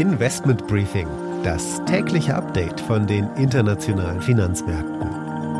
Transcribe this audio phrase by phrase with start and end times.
[0.00, 1.06] Investment Briefing,
[1.44, 5.06] das tägliche Update von den internationalen Finanzmärkten.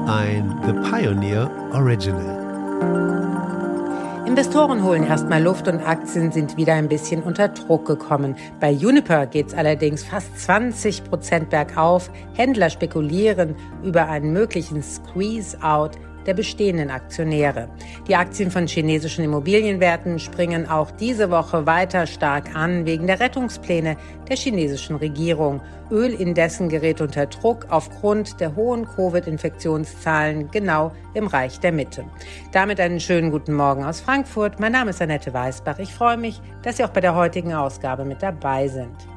[0.09, 2.41] Ein The Pioneer Original.
[4.27, 8.35] Investoren holen erstmal Luft und Aktien sind wieder ein bisschen unter Druck gekommen.
[8.61, 12.11] Bei Uniper geht es allerdings fast 20 Prozent bergauf.
[12.33, 17.69] Händler spekulieren über einen möglichen Squeeze-out der bestehenden Aktionäre.
[18.09, 23.97] Die Aktien von chinesischen Immobilienwerten springen auch diese Woche weiter stark an wegen der Rettungspläne
[24.29, 25.61] der chinesischen Regierung.
[25.91, 32.05] Öl indessen gerät unter Druck aufgrund der hohen Covid-Infektionszahlen genau im Reich der Mitte.
[32.53, 34.61] Damit einen schönen guten Morgen aus Frankfurt.
[34.61, 35.79] Mein Name ist Annette Weißbach.
[35.81, 39.10] Ich freue mich, dass Sie auch bei der heutigen Ausgabe mit dabei sind.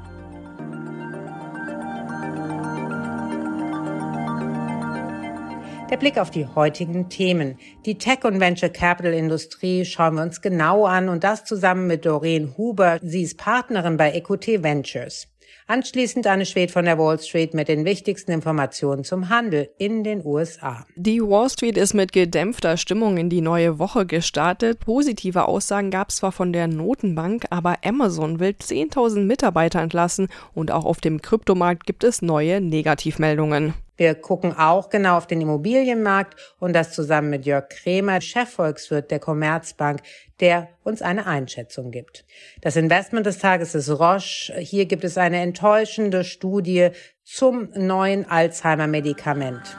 [5.94, 7.60] Der Blick auf die heutigen Themen.
[7.86, 12.58] Die Tech- und Venture Capital-Industrie schauen wir uns genau an und das zusammen mit Doreen
[12.58, 12.98] Huber.
[13.04, 15.28] Sie ist Partnerin bei Equity Ventures.
[15.68, 20.26] Anschließend Anne Schwed von der Wall Street mit den wichtigsten Informationen zum Handel in den
[20.26, 20.86] USA.
[20.96, 24.80] Die Wall Street ist mit gedämpfter Stimmung in die neue Woche gestartet.
[24.80, 30.72] Positive Aussagen gab es zwar von der Notenbank, aber Amazon will 10.000 Mitarbeiter entlassen und
[30.72, 33.74] auch auf dem Kryptomarkt gibt es neue Negativmeldungen.
[33.96, 39.20] Wir gucken auch genau auf den Immobilienmarkt und das zusammen mit Jörg Kremer, Chefvolkswirt der
[39.20, 40.02] Commerzbank,
[40.44, 42.26] der uns eine Einschätzung gibt.
[42.60, 44.54] Das Investment des Tages ist Roche.
[44.60, 46.90] Hier gibt es eine enttäuschende Studie
[47.24, 49.78] zum neuen Alzheimer-Medikament.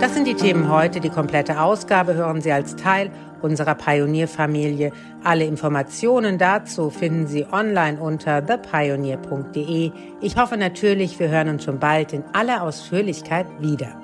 [0.00, 1.00] Das sind die Themen heute.
[1.00, 4.92] Die komplette Ausgabe hören Sie als Teil unserer Pionierfamilie.
[5.24, 9.90] Alle Informationen dazu finden Sie online unter thepioneer.de.
[10.20, 14.00] Ich hoffe natürlich, wir hören uns schon bald in aller Ausführlichkeit wieder.